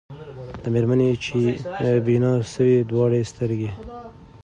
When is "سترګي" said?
3.31-3.69